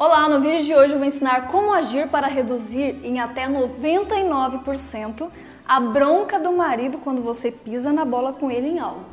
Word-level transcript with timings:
Olá, 0.00 0.28
no 0.28 0.40
vídeo 0.40 0.62
de 0.62 0.74
hoje 0.76 0.92
eu 0.92 0.98
vou 1.00 1.08
ensinar 1.08 1.48
como 1.48 1.72
agir 1.72 2.06
para 2.06 2.28
reduzir 2.28 3.00
em 3.02 3.18
até 3.18 3.48
99% 3.48 5.28
a 5.66 5.80
bronca 5.80 6.38
do 6.38 6.52
marido 6.52 6.98
quando 6.98 7.20
você 7.20 7.50
pisa 7.50 7.92
na 7.92 8.04
bola 8.04 8.32
com 8.32 8.48
ele 8.48 8.68
em 8.68 8.78
algo. 8.78 9.04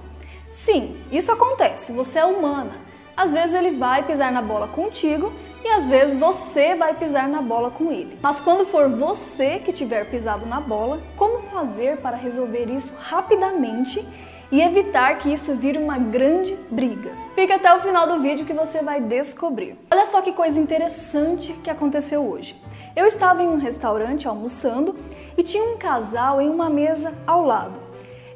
Sim, 0.52 0.96
isso 1.12 1.32
acontece, 1.32 1.92
você 1.92 2.20
é 2.20 2.26
humana. 2.26 2.74
Às 3.18 3.34
vezes 3.34 3.56
ele 3.56 3.71
vai 3.71 4.04
pisar 4.04 4.32
na 4.32 4.44
bola 4.44 4.68
contigo 4.68 5.34
e 5.63 5.68
às 5.70 5.90
vezes 5.90 6.20
você 6.20 6.76
vai 6.76 6.94
pisar 6.94 7.28
na 7.28 7.42
bola 7.42 7.72
com 7.72 7.92
ele. 7.92 8.20
Mas 8.22 8.40
quando 8.40 8.63
for 8.67 8.88
você 8.88 9.58
que 9.58 9.74
tiver 9.74 10.06
pisado 10.12 10.46
na 10.46 10.62
bola, 10.62 11.02
como 11.15 11.49
fazer 11.49 11.97
para 11.97 12.15
resolver 12.15 12.70
isso 12.70 12.94
rapidamente 12.99 14.08
e 14.52 14.62
evitar 14.62 15.17
que 15.17 15.33
isso 15.33 15.56
vire 15.56 15.79
uma 15.79 15.97
grande 15.97 16.55
briga. 16.70 17.12
Fica 17.34 17.55
até 17.55 17.73
o 17.76 17.81
final 17.81 18.08
do 18.08 18.22
vídeo 18.22 18.45
que 18.45 18.54
você 18.54 18.84
vai 18.84 19.02
descobrir. 19.02 19.76
Olha 20.05 20.12
só 20.12 20.22
que 20.22 20.34
coisa 20.34 20.59
interessante 20.59 21.52
que 21.63 21.70
aconteceu 21.70 22.23
hoje. 22.30 22.55
Eu 22.95 23.07
estava 23.07 23.41
em 23.41 23.48
um 23.48 23.57
restaurante 23.57 24.27
almoçando 24.27 24.95
e 25.35 25.41
tinha 25.41 25.63
um 25.63 25.77
casal 25.77 26.39
em 26.39 26.47
uma 26.47 26.70
mesa 26.70 27.11
ao 27.25 27.43
lado. 27.43 27.80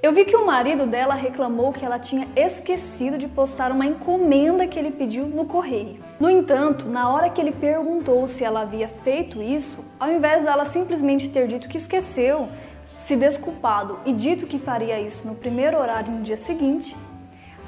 Eu 0.01 0.11
vi 0.11 0.25
que 0.25 0.35
o 0.35 0.47
marido 0.47 0.87
dela 0.87 1.13
reclamou 1.13 1.71
que 1.71 1.85
ela 1.85 1.99
tinha 1.99 2.27
esquecido 2.35 3.19
de 3.19 3.27
postar 3.27 3.71
uma 3.71 3.85
encomenda 3.85 4.65
que 4.65 4.79
ele 4.79 4.89
pediu 4.89 5.27
no 5.27 5.45
correio. 5.45 5.99
No 6.19 6.27
entanto, 6.27 6.89
na 6.89 7.07
hora 7.07 7.29
que 7.29 7.39
ele 7.39 7.51
perguntou 7.51 8.27
se 8.27 8.43
ela 8.43 8.61
havia 8.61 8.87
feito 8.87 9.39
isso, 9.39 9.85
ao 9.99 10.11
invés 10.11 10.45
dela 10.45 10.65
simplesmente 10.65 11.29
ter 11.29 11.45
dito 11.45 11.69
que 11.69 11.77
esqueceu, 11.77 12.49
se 12.87 13.15
desculpado 13.15 13.99
e 14.07 14.11
dito 14.11 14.47
que 14.47 14.57
faria 14.57 14.99
isso 14.99 15.27
no 15.27 15.35
primeiro 15.35 15.77
horário 15.77 16.11
no 16.11 16.23
dia 16.23 16.35
seguinte, 16.35 16.97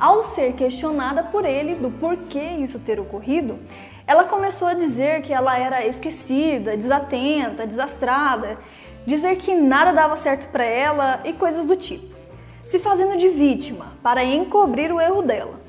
ao 0.02 0.24
ser 0.24 0.54
questionada 0.54 1.22
por 1.22 1.46
ele 1.46 1.76
do 1.76 1.92
porquê 1.92 2.56
isso 2.60 2.80
ter 2.80 3.00
ocorrido, 3.00 3.60
ela 4.06 4.26
começou 4.26 4.68
a 4.68 4.74
dizer 4.74 5.22
que 5.22 5.34
ela 5.34 5.58
era 5.58 5.86
esquecida, 5.86 6.76
desatenta, 6.76 7.68
desastrada, 7.68 8.58
dizer 9.06 9.36
que 9.38 9.56
nada 9.56 9.92
dava 9.92 10.16
certo 10.16 10.50
para 10.52 10.64
ela 10.64 11.20
e 11.24 11.34
coisas 11.34 11.66
do 11.66 11.76
tipo, 11.76 12.16
se 12.64 12.80
fazendo 12.80 13.18
de 13.18 13.30
vítima 13.30 13.94
para 14.04 14.24
encobrir 14.24 14.92
o 14.92 15.00
erro 15.00 15.22
dela. 15.22 15.60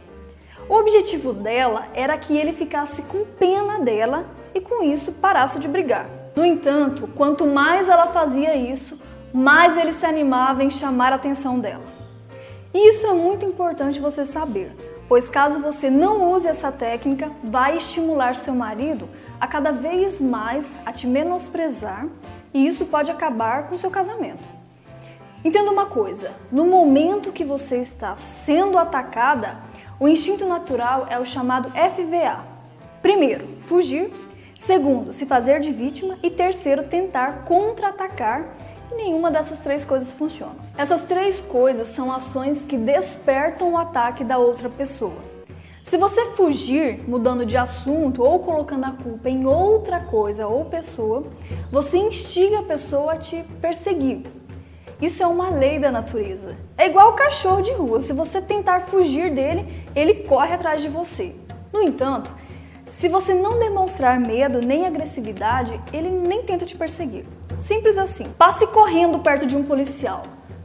O 0.68 0.74
objetivo 0.74 1.32
dela 1.32 1.86
era 1.92 2.16
que 2.16 2.36
ele 2.36 2.52
ficasse 2.52 3.02
com 3.02 3.24
pena 3.24 3.80
dela 3.80 4.26
e 4.54 4.60
com 4.60 4.82
isso 4.82 5.12
parasse 5.12 5.58
de 5.58 5.68
brigar. 5.68 6.06
No 6.34 6.44
entanto, 6.44 7.08
quanto 7.14 7.46
mais 7.46 7.88
ela 7.88 8.06
fazia 8.06 8.54
isso, 8.54 8.98
mais 9.32 9.76
ele 9.76 9.92
se 9.92 10.06
animava 10.06 10.62
em 10.62 10.70
chamar 10.70 11.12
a 11.12 11.16
atenção 11.16 11.58
dela. 11.58 11.84
E 12.72 12.88
isso 12.88 13.06
é 13.06 13.12
muito 13.12 13.44
importante 13.44 14.00
você 14.00 14.24
saber, 14.24 14.74
pois 15.12 15.28
caso 15.28 15.58
você 15.58 15.90
não 15.90 16.32
use 16.32 16.48
essa 16.48 16.72
técnica, 16.72 17.30
vai 17.44 17.76
estimular 17.76 18.34
seu 18.34 18.54
marido 18.54 19.06
a 19.38 19.46
cada 19.46 19.70
vez 19.70 20.22
mais 20.22 20.80
a 20.86 20.90
te 20.90 21.06
menosprezar 21.06 22.06
e 22.54 22.66
isso 22.66 22.86
pode 22.86 23.10
acabar 23.10 23.68
com 23.68 23.76
seu 23.76 23.90
casamento. 23.90 24.42
Entenda 25.44 25.70
uma 25.70 25.84
coisa: 25.84 26.32
no 26.50 26.64
momento 26.64 27.30
que 27.30 27.44
você 27.44 27.76
está 27.76 28.16
sendo 28.16 28.78
atacada, 28.78 29.58
o 30.00 30.08
instinto 30.08 30.46
natural 30.46 31.06
é 31.10 31.18
o 31.18 31.26
chamado 31.26 31.70
FVA. 31.72 32.42
Primeiro, 33.02 33.46
fugir. 33.60 34.10
Segundo, 34.58 35.12
se 35.12 35.26
fazer 35.26 35.60
de 35.60 35.72
vítima. 35.72 36.18
E 36.22 36.30
terceiro, 36.30 36.84
tentar 36.84 37.44
contra-atacar 37.44 38.46
nenhuma 38.96 39.30
dessas 39.30 39.58
três 39.58 39.84
coisas 39.84 40.12
funciona. 40.12 40.56
Essas 40.76 41.02
três 41.02 41.40
coisas 41.40 41.88
são 41.88 42.12
ações 42.12 42.64
que 42.64 42.76
despertam 42.76 43.72
o 43.72 43.78
ataque 43.78 44.24
da 44.24 44.38
outra 44.38 44.68
pessoa. 44.68 45.32
Se 45.84 45.96
você 45.96 46.26
fugir 46.36 47.00
mudando 47.08 47.44
de 47.44 47.56
assunto 47.56 48.22
ou 48.22 48.38
colocando 48.38 48.84
a 48.84 48.92
culpa 48.92 49.28
em 49.28 49.44
outra 49.44 49.98
coisa 49.98 50.46
ou 50.46 50.64
pessoa, 50.64 51.24
você 51.72 51.98
instiga 51.98 52.60
a 52.60 52.62
pessoa 52.62 53.14
a 53.14 53.16
te 53.16 53.42
perseguir. 53.60 54.22
Isso 55.00 55.20
é 55.20 55.26
uma 55.26 55.50
lei 55.50 55.80
da 55.80 55.90
natureza. 55.90 56.56
É 56.78 56.86
igual 56.86 57.10
o 57.10 57.14
cachorro 57.14 57.60
de 57.60 57.72
rua. 57.72 58.00
Se 58.00 58.12
você 58.12 58.40
tentar 58.40 58.82
fugir 58.82 59.34
dele, 59.34 59.84
ele 59.96 60.14
corre 60.22 60.54
atrás 60.54 60.80
de 60.80 60.88
você. 60.88 61.34
No 61.72 61.82
entanto, 61.82 62.30
se 62.88 63.08
você 63.08 63.34
não 63.34 63.58
demonstrar 63.58 64.20
medo 64.20 64.60
nem 64.60 64.86
agressividade, 64.86 65.80
ele 65.92 66.08
nem 66.08 66.44
tenta 66.44 66.64
te 66.64 66.76
perseguir. 66.76 67.24
Simples 67.58 67.98
assim. 67.98 68.32
Passe 68.38 68.66
correndo 68.66 69.18
perto 69.18 69.46
de 69.46 69.56
um 69.56 69.64
policial. 69.64 70.22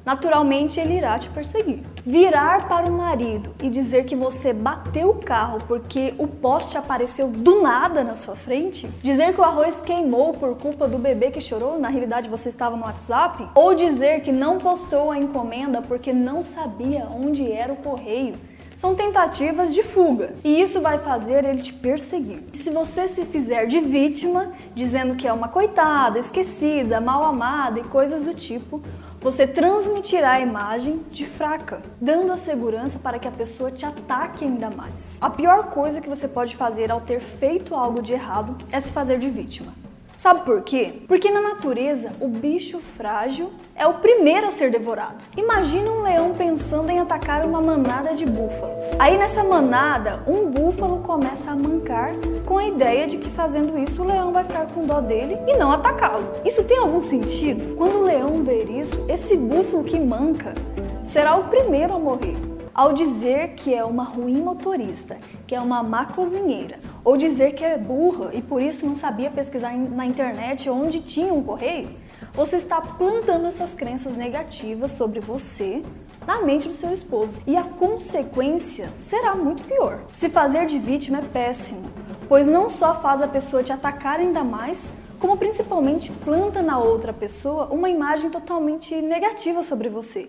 Naturalmente 0.08 0.80
ele 0.80 0.96
irá 0.96 1.20
te 1.20 1.28
perseguir. 1.28 1.84
Virar 2.06 2.70
para 2.70 2.88
o 2.88 2.92
marido 2.94 3.54
e 3.62 3.70
dizer 3.70 4.06
que 4.06 4.16
você 4.16 4.54
bateu 4.54 5.10
o 5.10 5.16
carro 5.16 5.60
porque 5.68 6.14
o 6.18 6.26
poste 6.26 6.78
apareceu 6.78 7.28
do 7.28 7.62
nada 7.62 8.06
na 8.06 8.16
sua 8.16 8.34
frente? 8.34 8.88
Dizer 9.04 9.34
que 9.34 9.42
o 9.42 9.44
arroz 9.44 9.82
queimou 9.82 10.32
por 10.32 10.56
culpa 10.56 10.88
do 10.88 10.98
bebê 10.98 11.30
que 11.30 11.42
chorou, 11.42 11.78
na 11.78 11.90
realidade 11.90 12.30
você 12.30 12.48
estava 12.48 12.78
no 12.78 12.84
WhatsApp? 12.84 13.50
Ou 13.54 13.76
dizer 13.76 14.22
que 14.22 14.32
não 14.32 14.60
postou 14.60 15.12
a 15.12 15.18
encomenda 15.18 15.82
porque 15.82 16.14
não 16.14 16.42
sabia 16.42 17.06
onde 17.14 17.52
era 17.52 17.74
o 17.74 17.76
correio? 17.76 18.36
São 18.78 18.94
tentativas 18.94 19.74
de 19.74 19.82
fuga 19.82 20.36
e 20.44 20.62
isso 20.62 20.80
vai 20.82 21.00
fazer 21.00 21.44
ele 21.44 21.64
te 21.64 21.74
perseguir. 21.74 22.44
E 22.54 22.58
se 22.60 22.70
você 22.70 23.08
se 23.08 23.26
fizer 23.26 23.66
de 23.66 23.80
vítima, 23.80 24.52
dizendo 24.76 25.16
que 25.16 25.28
é 25.28 25.34
uma 25.34 25.48
coitada, 25.48 26.20
esquecida, 26.20 27.02
mal 27.02 27.24
amada 27.26 27.80
e 27.80 27.84
coisas 27.84 28.22
do 28.22 28.36
tipo, 28.36 28.80
você 29.20 29.48
transmitirá 29.48 30.34
a 30.34 30.42
imagem 30.42 31.02
de 31.10 31.26
fraca, 31.26 31.82
dando 32.00 32.32
a 32.32 32.38
segurança 32.38 33.00
para 33.00 33.18
que 33.18 33.28
a 33.28 33.32
pessoa 33.32 33.72
te 33.72 33.84
ataque 33.84 34.46
ainda 34.46 34.70
mais. 34.70 35.18
A 35.20 35.30
pior 35.32 35.72
coisa 35.72 36.00
que 36.00 36.08
você 36.08 36.28
pode 36.28 36.56
fazer 36.56 36.92
ao 36.92 37.02
ter 37.02 37.20
feito 37.20 37.74
algo 37.74 38.00
de 38.00 38.14
errado 38.14 38.56
é 38.72 38.80
se 38.80 38.92
fazer 38.92 39.18
de 39.18 39.28
vítima. 39.28 39.74
Sabe 40.18 40.42
por 40.42 40.64
quê? 40.64 41.04
Porque 41.08 41.30
na 41.30 41.40
natureza, 41.40 42.12
o 42.20 42.28
bicho 42.28 42.80
frágil 42.80 43.52
é 43.76 43.86
o 43.86 44.00
primeiro 44.00 44.48
a 44.48 44.50
ser 44.50 44.72
devorado. 44.72 45.24
Imagina 45.38 45.92
um 45.92 46.02
leão 46.02 46.34
pensando 46.34 46.90
em 46.90 46.98
atacar 46.98 47.46
uma 47.46 47.62
manada 47.62 48.16
de 48.16 48.26
búfalos. 48.26 48.84
Aí 48.98 49.16
nessa 49.16 49.44
manada, 49.44 50.24
um 50.26 50.50
búfalo 50.50 51.04
começa 51.04 51.52
a 51.52 51.56
mancar 51.56 52.14
com 52.48 52.58
a 52.58 52.66
ideia 52.66 53.06
de 53.06 53.20
que 53.20 53.30
fazendo 53.30 53.78
isso 53.78 54.02
o 54.02 54.08
leão 54.08 54.34
vai 54.34 54.44
ficar 54.44 54.66
com 54.66 54.88
dó 54.88 55.00
dele 55.00 55.38
e 55.46 55.56
não 55.56 55.72
atacá-lo. 55.72 56.28
Isso 56.44 56.64
tem 56.64 56.80
algum 56.80 57.00
sentido? 57.00 57.76
Quando 57.76 58.00
o 58.00 58.04
leão 58.04 58.44
ver 58.44 58.72
isso, 58.72 59.06
esse 59.08 59.38
búfalo 59.38 59.84
que 59.84 60.00
manca 60.00 60.56
será 61.04 61.36
o 61.36 61.44
primeiro 61.44 61.94
a 61.94 62.00
morrer 62.00 62.36
ao 62.78 62.94
dizer 62.94 63.56
que 63.56 63.74
é 63.74 63.84
uma 63.84 64.04
ruim 64.04 64.40
motorista, 64.40 65.18
que 65.48 65.56
é 65.56 65.60
uma 65.60 65.82
má 65.82 66.06
cozinheira, 66.06 66.78
ou 67.08 67.16
dizer 67.16 67.54
que 67.54 67.64
é 67.64 67.78
burra 67.78 68.32
e 68.34 68.42
por 68.42 68.62
isso 68.62 68.86
não 68.86 68.94
sabia 68.94 69.32
pesquisar 69.32 69.72
na 69.78 70.06
internet 70.06 70.70
onde 70.70 71.00
tinha 71.00 71.34
um 71.34 71.42
correio, 71.42 71.90
você 72.34 72.58
está 72.58 72.82
plantando 72.82 73.48
essas 73.48 73.74
crenças 73.74 74.18
negativas 74.18 74.92
sobre 74.92 75.22
você 75.22 75.82
na 76.26 76.42
mente 76.42 76.68
do 76.68 76.76
seu 76.76 76.92
esposo. 76.92 77.42
E 77.48 77.56
a 77.56 77.64
consequência 77.64 78.90
será 79.00 79.34
muito 79.36 79.64
pior. 79.64 80.02
Se 80.12 80.28
fazer 80.28 80.66
de 80.66 80.78
vítima 80.80 81.20
é 81.20 81.22
péssimo, 81.22 81.90
pois 82.28 82.46
não 82.46 82.68
só 82.68 83.00
faz 83.00 83.22
a 83.22 83.28
pessoa 83.30 83.64
te 83.64 83.72
atacar 83.72 84.20
ainda 84.20 84.44
mais, 84.44 84.92
como 85.18 85.38
principalmente 85.38 86.12
planta 86.12 86.62
na 86.62 86.78
outra 86.78 87.14
pessoa 87.14 87.70
uma 87.72 87.90
imagem 87.90 88.30
totalmente 88.30 88.94
negativa 89.02 89.64
sobre 89.64 89.88
você. 89.88 90.28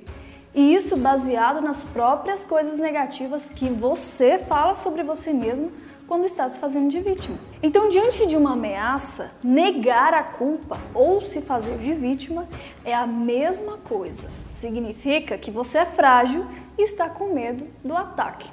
E 0.54 0.76
isso 0.76 0.96
baseado 0.96 1.60
nas 1.60 1.84
próprias 1.84 2.44
coisas 2.44 2.78
negativas 2.78 3.50
que 3.50 3.68
você 3.68 4.38
fala 4.38 4.76
sobre 4.76 5.02
você 5.02 5.32
mesmo 5.32 5.72
quando 6.08 6.24
está 6.24 6.48
se 6.48 6.58
fazendo 6.58 6.90
de 6.90 7.00
vítima. 7.00 7.38
Então, 7.62 7.90
diante 7.90 8.26
de 8.26 8.34
uma 8.34 8.54
ameaça, 8.54 9.30
negar 9.44 10.14
a 10.14 10.22
culpa 10.22 10.78
ou 10.94 11.20
se 11.20 11.42
fazer 11.42 11.76
de 11.76 11.92
vítima 11.92 12.48
é 12.82 12.94
a 12.94 13.06
mesma 13.06 13.76
coisa. 13.76 14.28
Significa 14.54 15.36
que 15.36 15.50
você 15.50 15.78
é 15.78 15.84
frágil 15.84 16.46
e 16.78 16.82
está 16.82 17.10
com 17.10 17.34
medo 17.34 17.66
do 17.84 17.94
ataque. 17.94 18.50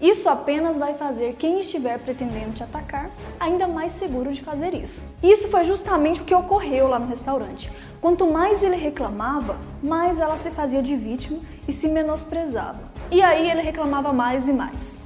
Isso 0.00 0.28
apenas 0.28 0.76
vai 0.76 0.94
fazer 0.94 1.36
quem 1.38 1.60
estiver 1.60 1.98
pretendendo 1.98 2.52
te 2.52 2.62
atacar 2.62 3.10
ainda 3.40 3.66
mais 3.66 3.92
seguro 3.92 4.32
de 4.32 4.42
fazer 4.42 4.74
isso. 4.74 5.16
Isso 5.22 5.48
foi 5.48 5.64
justamente 5.64 6.20
o 6.20 6.24
que 6.24 6.34
ocorreu 6.34 6.88
lá 6.88 6.98
no 6.98 7.06
restaurante. 7.06 7.70
Quanto 8.00 8.26
mais 8.26 8.62
ele 8.62 8.76
reclamava, 8.76 9.56
mais 9.82 10.20
ela 10.20 10.36
se 10.36 10.50
fazia 10.50 10.82
de 10.82 10.94
vítima 10.94 11.38
e 11.66 11.72
se 11.72 11.88
menosprezava. 11.88 12.80
E 13.10 13.22
aí 13.22 13.50
ele 13.50 13.62
reclamava 13.62 14.12
mais 14.12 14.48
e 14.48 14.52
mais. 14.52 15.05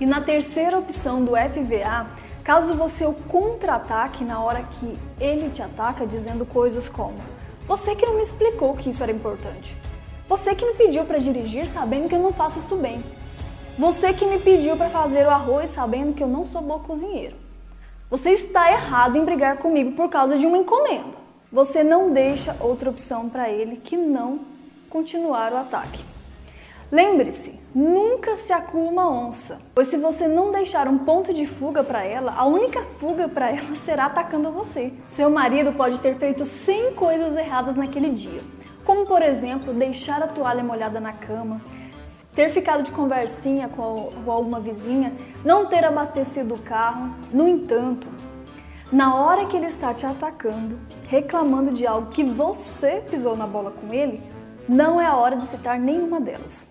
E 0.00 0.06
na 0.06 0.22
terceira 0.22 0.78
opção 0.78 1.22
do 1.22 1.32
FVA, 1.32 2.06
caso 2.42 2.72
você 2.72 3.04
o 3.04 3.12
contra-ataque 3.12 4.24
na 4.24 4.42
hora 4.42 4.62
que 4.62 4.98
ele 5.20 5.50
te 5.50 5.62
ataca 5.62 6.06
dizendo 6.06 6.46
coisas 6.46 6.88
como: 6.88 7.18
Você 7.66 7.94
que 7.94 8.06
não 8.06 8.14
me 8.14 8.22
explicou 8.22 8.74
que 8.74 8.88
isso 8.88 9.02
era 9.02 9.12
importante. 9.12 9.76
Você 10.26 10.54
que 10.54 10.64
me 10.64 10.72
pediu 10.72 11.04
para 11.04 11.18
dirigir 11.18 11.66
sabendo 11.66 12.08
que 12.08 12.14
eu 12.14 12.22
não 12.22 12.32
faço 12.32 12.60
isso 12.60 12.76
bem. 12.76 13.04
Você 13.78 14.14
que 14.14 14.24
me 14.24 14.38
pediu 14.38 14.74
para 14.74 14.88
fazer 14.88 15.26
o 15.26 15.30
arroz 15.30 15.68
sabendo 15.68 16.14
que 16.14 16.22
eu 16.22 16.28
não 16.28 16.46
sou 16.46 16.62
boa 16.62 16.80
cozinheiro. 16.80 17.36
Você 18.08 18.30
está 18.30 18.72
errado 18.72 19.16
em 19.16 19.24
brigar 19.24 19.58
comigo 19.58 19.92
por 19.92 20.08
causa 20.08 20.38
de 20.38 20.46
uma 20.46 20.56
encomenda. 20.56 21.20
Você 21.52 21.84
não 21.84 22.10
deixa 22.10 22.56
outra 22.58 22.88
opção 22.88 23.28
para 23.28 23.50
ele 23.50 23.76
que 23.76 23.98
não 23.98 24.40
continuar 24.88 25.52
o 25.52 25.58
ataque. 25.58 26.02
Lembre-se, 26.92 27.60
nunca 27.72 28.34
se 28.34 28.52
acua 28.52 28.80
uma 28.80 29.08
onça, 29.08 29.60
pois 29.72 29.86
se 29.86 29.96
você 29.96 30.26
não 30.26 30.50
deixar 30.50 30.88
um 30.88 30.98
ponto 30.98 31.32
de 31.32 31.46
fuga 31.46 31.84
para 31.84 32.02
ela, 32.02 32.34
a 32.36 32.44
única 32.44 32.82
fuga 32.98 33.28
para 33.28 33.50
ela 33.54 33.76
será 33.76 34.06
atacando 34.06 34.50
você. 34.50 34.92
Seu 35.06 35.30
marido 35.30 35.72
pode 35.72 36.00
ter 36.00 36.16
feito 36.16 36.44
100 36.44 36.94
coisas 36.94 37.36
erradas 37.36 37.76
naquele 37.76 38.10
dia, 38.10 38.40
como 38.84 39.06
por 39.06 39.22
exemplo, 39.22 39.72
deixar 39.72 40.20
a 40.20 40.26
toalha 40.26 40.64
molhada 40.64 40.98
na 40.98 41.12
cama, 41.12 41.62
ter 42.34 42.48
ficado 42.48 42.82
de 42.82 42.90
conversinha 42.90 43.68
com 43.68 44.10
alguma 44.26 44.58
vizinha, 44.58 45.12
não 45.44 45.66
ter 45.66 45.84
abastecido 45.84 46.54
o 46.54 46.58
carro. 46.58 47.14
No 47.32 47.46
entanto, 47.46 48.08
na 48.90 49.14
hora 49.14 49.46
que 49.46 49.56
ele 49.56 49.66
está 49.66 49.94
te 49.94 50.06
atacando, 50.06 50.76
reclamando 51.06 51.72
de 51.72 51.86
algo 51.86 52.10
que 52.10 52.24
você 52.24 53.04
pisou 53.08 53.36
na 53.36 53.46
bola 53.46 53.70
com 53.70 53.94
ele, 53.94 54.20
não 54.70 55.00
é 55.00 55.06
a 55.06 55.16
hora 55.16 55.34
de 55.34 55.44
citar 55.44 55.80
nenhuma 55.80 56.20
delas. 56.20 56.68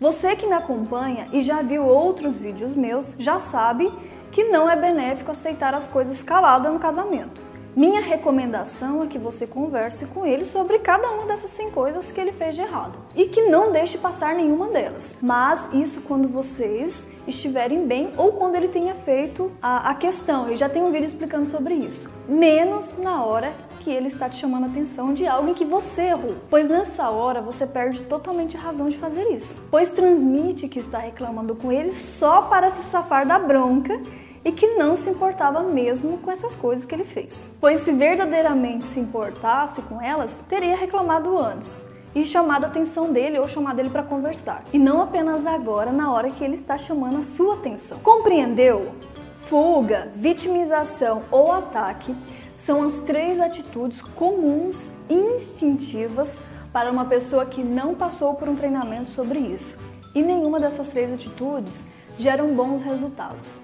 Você 0.00 0.34
que 0.34 0.46
me 0.46 0.52
acompanha 0.52 1.26
e 1.32 1.42
já 1.42 1.62
viu 1.62 1.84
outros 1.84 2.36
vídeos 2.36 2.74
meus 2.74 3.14
já 3.18 3.38
sabe 3.38 3.92
que 4.32 4.44
não 4.44 4.68
é 4.68 4.74
benéfico 4.74 5.30
aceitar 5.30 5.72
as 5.72 5.86
coisas 5.86 6.24
caladas 6.24 6.72
no 6.72 6.80
casamento. 6.80 7.40
Minha 7.76 8.00
recomendação 8.00 9.04
é 9.04 9.06
que 9.06 9.16
você 9.16 9.46
converse 9.46 10.06
com 10.06 10.26
ele 10.26 10.44
sobre 10.44 10.80
cada 10.80 11.08
uma 11.08 11.24
dessas 11.24 11.50
100 11.50 11.70
coisas 11.70 12.10
que 12.10 12.20
ele 12.20 12.32
fez 12.32 12.56
de 12.56 12.62
errado 12.62 12.98
e 13.14 13.26
que 13.26 13.42
não 13.42 13.70
deixe 13.70 13.96
passar 13.96 14.34
nenhuma 14.34 14.66
delas. 14.68 15.14
Mas 15.22 15.68
isso 15.72 16.00
quando 16.00 16.28
vocês 16.28 17.06
estiverem 17.28 17.86
bem 17.86 18.10
ou 18.16 18.32
quando 18.32 18.56
ele 18.56 18.66
tenha 18.66 18.94
feito 18.96 19.52
a, 19.62 19.90
a 19.90 19.94
questão. 19.94 20.48
Eu 20.48 20.56
já 20.56 20.68
tenho 20.68 20.86
um 20.86 20.90
vídeo 20.90 21.06
explicando 21.06 21.46
sobre 21.46 21.74
isso. 21.74 22.08
Menos 22.28 22.98
na 22.98 23.24
hora 23.24 23.54
que 23.80 23.90
ele 23.90 24.06
está 24.06 24.28
te 24.28 24.36
chamando 24.36 24.64
a 24.64 24.66
atenção 24.66 25.12
de 25.12 25.26
algo 25.26 25.48
em 25.48 25.54
que 25.54 25.64
você 25.64 26.02
errou. 26.02 26.36
Pois 26.48 26.68
nessa 26.68 27.10
hora 27.10 27.40
você 27.40 27.66
perde 27.66 28.02
totalmente 28.02 28.56
a 28.56 28.60
razão 28.60 28.88
de 28.88 28.96
fazer 28.96 29.24
isso. 29.32 29.66
Pois 29.70 29.90
transmite 29.90 30.68
que 30.68 30.78
está 30.78 30.98
reclamando 30.98 31.56
com 31.56 31.72
ele 31.72 31.90
só 31.90 32.42
para 32.42 32.70
se 32.70 32.82
safar 32.82 33.26
da 33.26 33.38
bronca 33.38 34.00
e 34.44 34.52
que 34.52 34.74
não 34.76 34.94
se 34.94 35.10
importava 35.10 35.62
mesmo 35.62 36.18
com 36.18 36.30
essas 36.30 36.54
coisas 36.54 36.86
que 36.86 36.94
ele 36.94 37.04
fez. 37.04 37.54
Pois 37.60 37.80
se 37.80 37.92
verdadeiramente 37.92 38.84
se 38.84 39.00
importasse 39.00 39.82
com 39.82 40.00
elas, 40.00 40.44
teria 40.48 40.76
reclamado 40.76 41.36
antes 41.38 41.86
e 42.14 42.26
chamado 42.26 42.64
a 42.64 42.66
atenção 42.68 43.12
dele 43.12 43.38
ou 43.38 43.48
chamado 43.48 43.80
ele 43.80 43.90
para 43.90 44.02
conversar. 44.02 44.64
E 44.72 44.78
não 44.78 45.00
apenas 45.00 45.46
agora, 45.46 45.92
na 45.92 46.12
hora 46.12 46.30
que 46.30 46.44
ele 46.44 46.54
está 46.54 46.76
chamando 46.76 47.18
a 47.18 47.22
sua 47.22 47.54
atenção. 47.54 47.98
Compreendeu? 48.00 48.94
Fuga, 49.32 50.10
vitimização 50.14 51.22
ou 51.30 51.50
ataque 51.50 52.14
são 52.60 52.82
as 52.82 52.98
três 52.98 53.40
atitudes 53.40 54.02
comuns 54.02 54.92
instintivas 55.08 56.42
para 56.70 56.90
uma 56.90 57.06
pessoa 57.06 57.46
que 57.46 57.62
não 57.62 57.94
passou 57.94 58.34
por 58.34 58.50
um 58.50 58.54
treinamento 58.54 59.08
sobre 59.08 59.38
isso. 59.38 59.78
E 60.14 60.22
nenhuma 60.22 60.60
dessas 60.60 60.88
três 60.88 61.10
atitudes 61.10 61.86
geram 62.18 62.54
bons 62.54 62.82
resultados. 62.82 63.62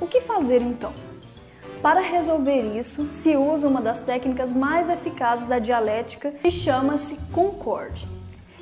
O 0.00 0.06
que 0.06 0.22
fazer 0.22 0.62
então? 0.62 0.94
Para 1.82 2.00
resolver 2.00 2.62
isso, 2.74 3.10
se 3.10 3.36
usa 3.36 3.68
uma 3.68 3.82
das 3.82 4.00
técnicas 4.00 4.54
mais 4.54 4.88
eficazes 4.88 5.46
da 5.46 5.58
dialética 5.58 6.30
que 6.30 6.50
chama-se 6.50 7.16
concorde. 7.32 8.08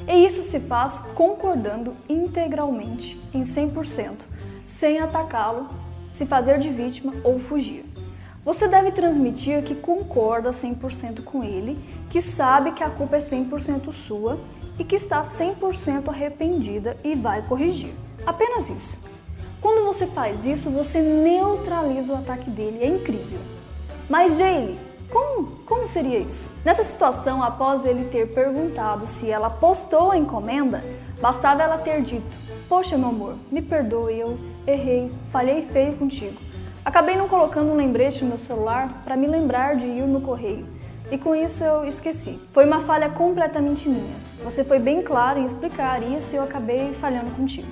E 0.09 0.27
isso 0.27 0.43
se 0.43 0.59
faz 0.59 1.01
concordando 1.15 1.97
integralmente, 2.09 3.21
em 3.33 3.45
100%, 3.45 4.17
sem 4.65 4.99
atacá-lo, 4.99 5.69
se 6.11 6.27
fazer 6.27 6.59
de 6.59 6.71
vítima 6.71 7.15
ou 7.23 7.39
fugir. 7.39 7.96
Você 8.47 8.69
deve 8.69 8.93
transmitir 8.93 9.65
que 9.65 9.75
concorda 9.75 10.51
100% 10.51 11.25
com 11.25 11.43
ele, 11.43 11.77
que 12.09 12.23
sabe 12.23 12.71
que 12.71 12.85
a 12.85 12.89
culpa 12.89 13.17
é 13.17 13.19
100% 13.19 13.93
sua 13.93 14.39
e 14.79 14.85
que 14.85 14.95
está 14.95 15.21
100% 15.23 16.09
arrependida 16.09 16.97
e 17.03 17.17
vai 17.17 17.43
corrigir. 17.43 17.93
Apenas 18.25 18.71
isso. 18.71 19.01
Quando 19.61 19.85
você 19.85 20.07
faz 20.07 20.47
isso, 20.47 20.71
você 20.71 21.01
neutraliza 21.01 22.13
o 22.13 22.19
ataque 22.19 22.49
dele. 22.49 22.79
É 22.81 22.87
incrível. 22.87 23.41
Mas, 24.09 24.39
Jaylee, 24.39 24.79
como, 25.11 25.49
como 25.67 25.89
seria 25.89 26.21
isso? 26.21 26.53
Nessa 26.65 26.85
situação, 26.85 27.43
após 27.43 27.85
ele 27.85 28.05
ter 28.05 28.33
perguntado 28.33 29.07
se 29.07 29.29
ela 29.29 29.51
postou 29.51 30.13
a 30.13 30.17
encomenda, 30.17 30.85
bastava 31.21 31.65
ela 31.65 31.79
ter 31.79 32.01
dito: 32.01 32.31
Poxa, 32.69 32.97
meu 32.97 33.09
amor, 33.09 33.35
me 33.51 33.61
perdoe, 33.61 34.21
eu 34.21 34.39
errei, 34.65 35.11
falhei 35.33 35.63
feio 35.63 35.97
contigo. 35.97 36.46
Acabei 36.87 37.17
não 37.17 37.27
colocando 37.27 37.73
um 37.73 37.75
lembrete 37.75 38.23
no 38.23 38.29
meu 38.29 38.39
celular 38.39 39.03
para 39.05 39.17
me 39.17 39.27
lembrar 39.27 39.75
de 39.75 39.89
ir 39.89 40.07
no 40.07 40.21
correio. 40.21 40.65
E 41.11 41.19
com 41.19 41.35
isso 41.35 41.65
eu 41.65 41.85
esqueci. 41.85 42.39
Foi 42.51 42.65
uma 42.65 42.79
falha 42.83 43.09
completamente 43.09 43.89
minha. 43.89 44.15
Você 44.45 44.63
foi 44.63 44.79
bem 44.79 45.03
claro 45.03 45.41
em 45.41 45.45
explicar 45.45 46.01
isso 46.01 46.33
e 46.33 46.37
eu 46.37 46.45
acabei 46.45 46.95
falhando 46.95 47.33
contigo. 47.33 47.67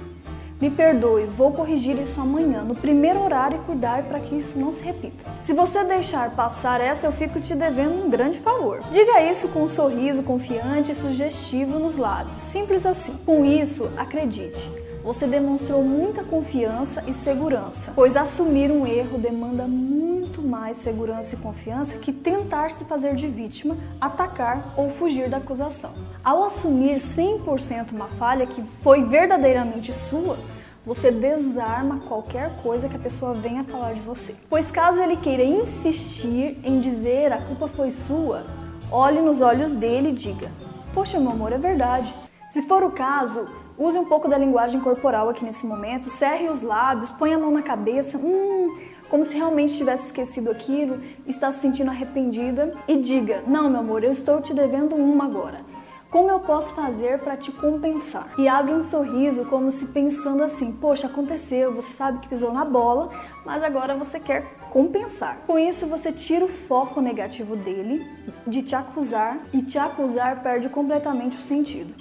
Me 0.60 0.68
perdoe, 0.68 1.26
vou 1.26 1.52
corrigir 1.52 1.96
isso 1.96 2.20
amanhã, 2.20 2.62
no 2.62 2.74
primeiro 2.74 3.22
horário 3.22 3.58
e 3.58 3.64
cuidar 3.64 4.02
para 4.02 4.18
que 4.18 4.34
isso 4.34 4.58
não 4.58 4.72
se 4.72 4.84
repita. 4.84 5.24
Se 5.40 5.52
você 5.52 5.84
deixar 5.84 6.30
passar 6.30 6.80
essa, 6.80 7.06
eu 7.06 7.12
fico 7.12 7.38
te 7.38 7.54
devendo 7.54 8.04
um 8.04 8.10
grande 8.10 8.40
favor. 8.40 8.80
Diga 8.90 9.22
isso 9.22 9.50
com 9.50 9.62
um 9.62 9.68
sorriso 9.68 10.24
confiante 10.24 10.90
e 10.90 10.94
sugestivo 10.94 11.78
nos 11.78 11.96
lábios, 11.96 12.42
simples 12.42 12.84
assim. 12.84 13.14
Com 13.24 13.44
isso, 13.44 13.88
acredite, 13.96 14.68
você 15.04 15.26
demonstrou 15.26 15.84
muita 15.84 16.24
confiança 16.24 17.04
e 17.06 17.12
segurança, 17.12 17.92
pois 17.94 18.16
assumir 18.16 18.70
um 18.70 18.86
erro 18.86 19.18
demanda 19.18 19.68
muito 19.68 20.40
mais 20.40 20.78
segurança 20.78 21.34
e 21.34 21.38
confiança 21.38 21.98
que 21.98 22.10
tentar 22.10 22.70
se 22.70 22.86
fazer 22.86 23.14
de 23.14 23.28
vítima, 23.28 23.76
atacar 24.00 24.72
ou 24.78 24.88
fugir 24.88 25.28
da 25.28 25.36
acusação. 25.36 25.92
Ao 26.24 26.42
assumir 26.42 26.96
100% 26.96 27.92
uma 27.92 28.08
falha 28.08 28.46
que 28.46 28.62
foi 28.62 29.04
verdadeiramente 29.04 29.92
sua, 29.92 30.38
você 30.86 31.10
desarma 31.10 32.00
qualquer 32.08 32.62
coisa 32.62 32.88
que 32.88 32.96
a 32.96 33.00
pessoa 33.00 33.34
venha 33.34 33.62
falar 33.62 33.92
de 33.92 34.00
você. 34.00 34.34
Pois 34.48 34.70
caso 34.70 35.02
ele 35.02 35.16
queira 35.18 35.44
insistir 35.44 36.58
em 36.64 36.80
dizer 36.80 37.30
a 37.30 37.42
culpa 37.42 37.68
foi 37.68 37.90
sua, 37.90 38.44
olhe 38.90 39.20
nos 39.20 39.42
olhos 39.42 39.70
dele 39.70 40.10
e 40.10 40.12
diga: 40.12 40.50
Poxa, 40.94 41.20
meu 41.20 41.30
amor, 41.30 41.52
é 41.52 41.58
verdade. 41.58 42.14
Se 42.48 42.62
for 42.62 42.82
o 42.82 42.90
caso, 42.90 43.48
use 43.78 43.98
um 43.98 44.04
pouco 44.04 44.28
da 44.28 44.38
linguagem 44.38 44.80
corporal 44.80 45.28
aqui 45.28 45.44
nesse 45.44 45.66
momento, 45.66 46.08
cerre 46.08 46.48
os 46.48 46.62
lábios, 46.62 47.10
põe 47.10 47.32
a 47.32 47.38
mão 47.38 47.50
na 47.50 47.62
cabeça, 47.62 48.18
hum, 48.18 48.76
como 49.08 49.24
se 49.24 49.34
realmente 49.34 49.76
tivesse 49.76 50.06
esquecido 50.06 50.50
aquilo, 50.50 51.00
está 51.26 51.52
se 51.52 51.60
sentindo 51.60 51.90
arrependida 51.90 52.72
e 52.88 52.96
diga: 52.96 53.42
Não, 53.46 53.68
meu 53.70 53.80
amor, 53.80 54.04
eu 54.04 54.10
estou 54.10 54.40
te 54.40 54.54
devendo 54.54 54.94
uma 54.94 55.24
agora. 55.24 55.74
Como 56.14 56.30
eu 56.30 56.38
posso 56.38 56.74
fazer 56.74 57.18
para 57.18 57.36
te 57.36 57.50
compensar? 57.50 58.34
E 58.38 58.46
abre 58.46 58.72
um 58.72 58.80
sorriso 58.80 59.46
como 59.46 59.68
se 59.68 59.86
pensando 59.86 60.44
assim: 60.44 60.70
poxa, 60.70 61.08
aconteceu, 61.08 61.74
você 61.74 61.92
sabe 61.92 62.20
que 62.20 62.28
pisou 62.28 62.52
na 62.52 62.64
bola, 62.64 63.10
mas 63.44 63.64
agora 63.64 63.96
você 63.96 64.20
quer 64.20 64.44
compensar. 64.70 65.38
Com 65.44 65.58
isso, 65.58 65.88
você 65.88 66.12
tira 66.12 66.44
o 66.44 66.48
foco 66.48 67.00
negativo 67.00 67.56
dele 67.56 68.06
de 68.46 68.62
te 68.62 68.76
acusar 68.76 69.40
e 69.52 69.60
te 69.60 69.76
acusar 69.76 70.40
perde 70.40 70.68
completamente 70.68 71.36
o 71.36 71.40
sentido, 71.40 71.92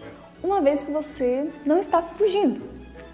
uma 0.43 0.61
vez 0.61 0.83
que 0.83 0.91
você 0.91 1.49
não 1.65 1.79
está 1.79 2.01
fugindo, 2.01 2.61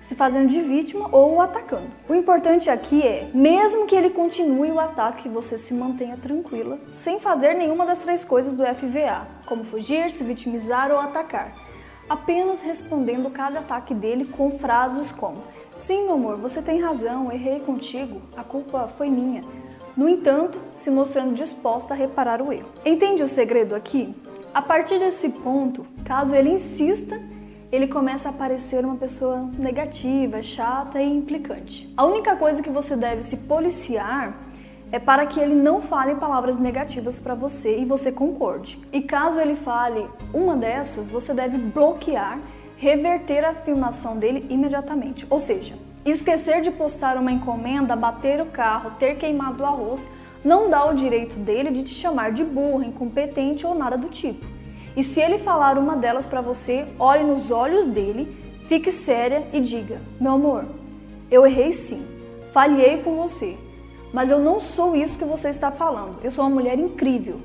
se 0.02 0.16
fazendo 0.16 0.48
de 0.48 0.60
vítima 0.62 1.08
ou 1.12 1.36
o 1.36 1.42
atacando. 1.42 1.88
O 2.08 2.16
importante 2.16 2.70
aqui 2.70 3.06
é, 3.06 3.30
mesmo 3.34 3.86
que 3.86 3.96
ele 3.96 4.10
continue 4.10 4.72
o 4.72 4.80
ataque, 4.80 5.30
você 5.30 5.58
se 5.58 5.74
mantenha 5.74 6.18
tranquila, 6.18 6.80
sem 6.92 7.20
fazer 7.20 7.54
nenhuma 7.54 7.86
das 7.86 8.02
três 8.02 8.26
coisas 8.26 8.54
do 8.54 8.64
FVA, 8.66 9.28
como 9.46 9.64
fugir, 9.64 10.12
se 10.12 10.24
vitimizar 10.24 10.92
ou 10.92 11.00
atacar. 11.00 11.54
Apenas 12.10 12.62
respondendo 12.62 13.30
cada 13.30 13.60
ataque 13.60 13.94
dele 13.94 14.26
com 14.26 14.52
frases 14.52 15.12
como: 15.12 15.44
Sim, 15.76 16.06
meu 16.06 16.16
amor, 16.16 16.38
você 16.38 16.62
tem 16.62 16.82
razão, 16.82 17.32
errei 17.32 17.60
contigo, 17.60 18.22
a 18.36 18.44
culpa 18.44 18.90
foi 18.98 19.10
minha. 19.12 19.44
No 19.96 20.10
entanto, 20.10 20.60
se 20.76 20.90
mostrando 20.90 21.34
disposta 21.34 21.94
a 21.94 21.98
reparar 21.98 22.42
o 22.42 22.52
erro. 22.52 22.70
Entende 22.86 23.22
o 23.22 23.28
segredo 23.28 23.76
aqui? 23.76 24.16
A 24.54 24.62
partir 24.62 25.00
desse 25.00 25.30
ponto, 25.30 25.86
caso 26.04 26.36
ele 26.36 26.50
insista 26.50 27.20
ele 27.72 27.88
começa 27.88 28.30
a 28.30 28.34
parecer 28.34 28.84
uma 28.84 28.96
pessoa 28.96 29.48
negativa, 29.60 30.42
chata 30.42 31.00
e 31.00 31.08
implicante. 31.08 31.94
A 31.96 32.04
única 32.04 32.36
coisa 32.36 32.64
que 32.64 32.70
você 32.70 32.96
deve 32.96 33.22
se 33.22 33.38
policiar 33.38 34.36
é 34.92 34.98
para 34.98 35.28
que 35.28 35.40
ele 35.40 35.54
não 35.54 35.80
fale 35.80 36.16
palavras 36.16 36.58
negativas 36.58 37.20
para 37.20 37.36
você 37.36 37.78
e 37.78 37.86
você 37.86 38.12
concorde. 38.12 38.80
E 38.92 39.02
caso 39.02 39.40
ele 39.40 39.56
fale 39.56 40.10
uma 40.34 40.56
dessas, 40.56 41.10
você 41.10 41.32
deve 41.32 41.60
bloquear, 41.60 42.40
reverter 42.76 43.46
a 43.46 43.52
afirmação 43.52 44.18
dele 44.18 44.48
imediatamente. 44.50 45.28
Ou 45.30 45.40
seja, 45.40 45.76
esquecer 46.04 46.62
de 46.62 46.72
postar 46.72 47.18
uma 47.18 47.32
encomenda, 47.32 47.96
bater 47.96 48.42
o 48.42 48.48
carro, 48.48 48.94
ter 48.98 49.16
queimado 49.16 49.62
o 49.62 49.66
arroz, 49.68 50.10
não 50.44 50.70
dá 50.70 50.86
o 50.86 50.94
direito 50.94 51.38
dele 51.38 51.72
de 51.72 51.84
te 51.84 51.94
chamar 51.94 52.32
de 52.32 52.44
burra, 52.44 52.86
incompetente 52.86 53.66
ou 53.66 53.76
nada 53.76 53.98
do 53.98 54.08
tipo. 54.08 54.46
E 54.96 55.04
se 55.04 55.20
ele 55.20 55.38
falar 55.38 55.78
uma 55.78 55.96
delas 55.96 56.26
para 56.26 56.42
você, 56.42 56.88
olhe 56.98 57.24
nos 57.24 57.52
olhos 57.52 57.86
dele, 57.86 58.36
fique 58.66 58.92
séria 58.92 59.48
e 59.54 59.60
diga: 59.60 60.02
Meu 60.20 60.34
amor, 60.34 60.68
eu 61.30 61.46
errei 61.46 61.72
sim, 61.72 62.06
falhei 62.52 62.98
com 63.04 63.16
você, 63.16 63.58
mas 64.14 64.30
eu 64.30 64.40
não 64.40 64.60
sou 64.60 64.96
isso 64.96 65.18
que 65.18 65.26
você 65.26 65.50
está 65.50 65.72
falando. 65.72 66.18
Eu 66.24 66.32
sou 66.32 66.44
uma 66.44 66.54
mulher 66.54 66.80
incrível, 66.80 67.40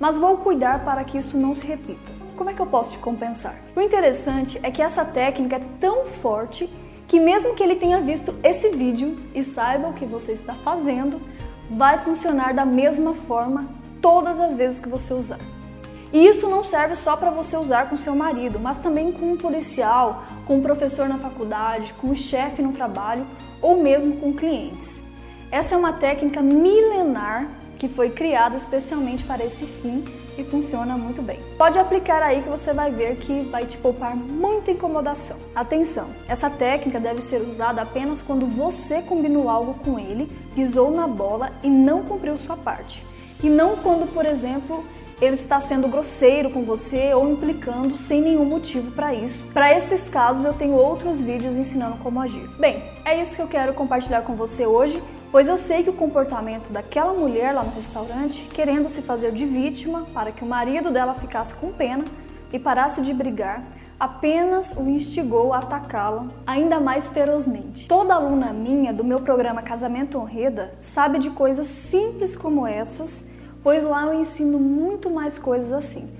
mas 0.00 0.18
vou 0.18 0.38
cuidar 0.38 0.84
para 0.84 1.04
que 1.04 1.18
isso 1.18 1.36
não 1.36 1.54
se 1.54 1.66
repita. 1.66 2.12
como 2.36 2.50
é 2.50 2.54
que 2.54 2.60
eu 2.60 2.66
posso 2.66 2.92
te 2.92 2.98
compensar? 2.98 3.56
O 3.74 3.80
interessante 3.80 4.60
é 4.62 4.70
que 4.70 4.80
essa 4.80 5.04
técnica 5.04 5.56
é 5.56 5.60
tão 5.80 6.06
forte 6.06 6.68
que 7.06 7.18
mesmo 7.18 7.54
que 7.54 7.62
ele 7.62 7.76
tenha 7.76 8.00
visto 8.00 8.34
esse 8.44 8.68
vídeo 8.70 9.16
e 9.34 9.42
saiba 9.42 9.88
o 9.88 9.94
que 9.94 10.04
você 10.04 10.32
está 10.32 10.54
fazendo, 10.54 11.20
vai 11.70 11.98
funcionar 11.98 12.54
da 12.54 12.64
mesma 12.64 13.14
forma 13.14 13.66
todas 14.00 14.40
as 14.40 14.54
vezes 14.54 14.80
que 14.80 14.88
você 14.88 15.12
usar. 15.12 15.40
E 16.12 16.26
isso 16.26 16.48
não 16.48 16.64
serve 16.64 16.94
só 16.94 17.16
para 17.16 17.30
você 17.30 17.56
usar 17.56 17.90
com 17.90 17.96
seu 17.96 18.14
marido, 18.14 18.58
mas 18.58 18.78
também 18.78 19.12
com 19.12 19.32
um 19.32 19.36
policial, 19.36 20.24
com 20.46 20.56
um 20.56 20.62
professor 20.62 21.08
na 21.08 21.18
faculdade, 21.18 21.92
com 21.94 22.08
um 22.08 22.14
chefe 22.14 22.62
no 22.62 22.72
trabalho 22.72 23.26
ou 23.60 23.82
mesmo 23.82 24.16
com 24.16 24.32
clientes. 24.32 25.02
Essa 25.50 25.74
é 25.74 25.78
uma 25.78 25.92
técnica 25.92 26.40
milenar 26.40 27.48
que 27.78 27.88
foi 27.88 28.10
criada 28.10 28.56
especialmente 28.56 29.24
para 29.24 29.44
esse 29.44 29.66
fim 29.66 30.04
e 30.38 30.44
funciona 30.44 30.96
muito 30.96 31.20
bem. 31.20 31.40
Pode 31.58 31.78
aplicar 31.78 32.22
aí 32.22 32.40
que 32.40 32.48
você 32.48 32.72
vai 32.72 32.92
ver 32.92 33.16
que 33.16 33.42
vai 33.42 33.66
te 33.66 33.76
poupar 33.76 34.16
muita 34.16 34.70
incomodação. 34.70 35.36
Atenção, 35.54 36.10
essa 36.28 36.48
técnica 36.48 37.00
deve 37.00 37.20
ser 37.20 37.42
usada 37.42 37.82
apenas 37.82 38.22
quando 38.22 38.46
você 38.46 39.02
combinou 39.02 39.50
algo 39.50 39.74
com 39.74 39.98
ele, 39.98 40.30
pisou 40.54 40.90
na 40.90 41.06
bola 41.06 41.50
e 41.62 41.68
não 41.68 42.04
cumpriu 42.04 42.36
sua 42.36 42.56
parte. 42.56 43.04
E 43.42 43.50
não 43.50 43.76
quando, 43.76 44.12
por 44.12 44.24
exemplo, 44.24 44.84
ele 45.20 45.34
está 45.34 45.60
sendo 45.60 45.88
grosseiro 45.88 46.50
com 46.50 46.62
você 46.62 47.12
ou 47.12 47.28
implicando 47.28 47.96
sem 47.96 48.22
nenhum 48.22 48.44
motivo 48.44 48.92
para 48.92 49.12
isso. 49.12 49.44
Para 49.52 49.74
esses 49.76 50.08
casos, 50.08 50.44
eu 50.44 50.54
tenho 50.54 50.74
outros 50.74 51.20
vídeos 51.20 51.56
ensinando 51.56 51.96
como 51.96 52.20
agir. 52.20 52.48
Bem, 52.58 52.82
é 53.04 53.20
isso 53.20 53.34
que 53.34 53.42
eu 53.42 53.48
quero 53.48 53.74
compartilhar 53.74 54.22
com 54.22 54.34
você 54.34 54.66
hoje, 54.66 55.02
pois 55.30 55.48
eu 55.48 55.56
sei 55.56 55.82
que 55.82 55.90
o 55.90 55.94
comportamento 55.94 56.72
daquela 56.72 57.12
mulher 57.12 57.52
lá 57.52 57.62
no 57.62 57.70
restaurante, 57.72 58.42
querendo 58.52 58.88
se 58.88 59.02
fazer 59.02 59.32
de 59.32 59.46
vítima 59.46 60.06
para 60.12 60.32
que 60.32 60.44
o 60.44 60.46
marido 60.46 60.90
dela 60.90 61.14
ficasse 61.14 61.54
com 61.54 61.72
pena 61.72 62.04
e 62.52 62.58
parasse 62.58 63.02
de 63.02 63.12
brigar, 63.12 63.62
apenas 63.98 64.76
o 64.76 64.88
instigou 64.88 65.52
a 65.52 65.58
atacá-la 65.58 66.26
ainda 66.46 66.80
mais 66.80 67.08
ferozmente. 67.08 67.88
Toda 67.88 68.14
aluna 68.14 68.52
minha 68.52 68.92
do 68.92 69.04
meu 69.04 69.20
programa 69.20 69.62
Casamento 69.62 70.18
Honreda 70.18 70.74
sabe 70.80 71.18
de 71.18 71.30
coisas 71.30 71.66
simples 71.66 72.36
como 72.36 72.66
essas 72.66 73.38
pois 73.62 73.82
lá 73.82 74.04
eu 74.04 74.14
ensino 74.14 74.58
muito 74.58 75.10
mais 75.10 75.38
coisas 75.38 75.72
assim. 75.72 76.10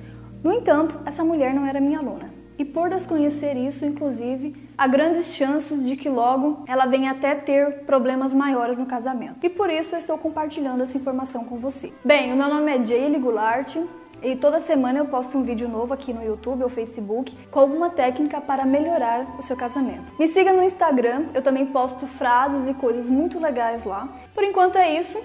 No 0.43 0.53
entanto, 0.53 1.01
essa 1.05 1.25
mulher 1.25 1.55
não 1.55 1.67
era 1.67 1.81
minha 1.81 1.99
aluna. 1.99 2.38
E 2.59 2.65
por 2.65 2.91
desconhecer 2.91 3.57
isso, 3.57 3.87
inclusive, 3.87 4.55
há 4.77 4.87
grandes 4.89 5.35
chances 5.35 5.87
de 5.87 5.97
que 5.97 6.09
logo 6.09 6.65
ela 6.67 6.87
venha 6.87 7.13
até 7.13 7.37
ter 7.37 7.85
problemas 7.85 8.35
maiores 8.35 8.77
no 8.77 8.87
casamento. 8.87 9.39
E 9.43 9.49
por 9.49 9.71
isso 9.71 9.95
eu 9.95 9.99
estou 9.99 10.19
compartilhando 10.19 10.83
essa 10.83 10.97
informação 10.97 11.45
com 11.45 11.57
você. 11.57 11.93
Bem, 12.05 12.33
o 12.33 12.37
meu 12.37 12.49
nome 12.49 12.77
é 12.77 12.85
Jaylee 12.85 13.21
Goulart 13.21 13.77
e 14.21 14.35
toda 14.35 14.59
semana 14.59 14.99
eu 14.99 15.05
posto 15.05 15.39
um 15.39 15.43
vídeo 15.45 15.69
novo 15.69 15.95
aqui 15.95 16.13
no 16.13 16.25
YouTube 16.25 16.65
ou 16.65 16.69
Facebook 16.69 17.37
com 17.49 17.61
alguma 17.61 17.91
técnica 17.91 18.41
para 18.41 18.67
melhorar 18.67 19.37
o 19.39 19.43
seu 19.43 19.57
casamento. 19.57 20.13
Me 20.19 20.27
siga 20.27 20.53
no 20.53 20.63
Instagram, 20.63 21.27
eu 21.35 21.43
também 21.43 21.67
posto 21.67 22.09
frases 22.09 22.67
e 22.67 22.75
coisas 22.75 23.09
muito 23.09 23.39
legais 23.39 23.85
lá. 23.85 24.09
Por 24.35 24.43
enquanto 24.43 24.77
é 24.77 24.99
isso. 24.99 25.23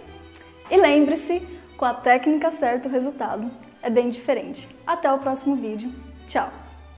E 0.70 0.78
lembre-se, 0.78 1.42
com 1.76 1.86
a 1.86 1.94
técnica 1.96 2.52
certa, 2.52 2.88
o 2.88 2.92
resultado 2.92 3.50
é 3.82 3.90
bem 3.90 4.10
diferente. 4.10 4.70
Até 4.86 5.12
o 5.12 5.18
próximo 5.18 5.56
vídeo. 5.56 5.92
Tchau! 6.28 6.63